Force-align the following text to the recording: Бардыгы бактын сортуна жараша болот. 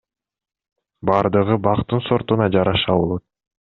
Бардыгы 1.11 1.59
бактын 1.69 2.05
сортуна 2.09 2.53
жараша 2.61 3.01
болот. 3.03 3.29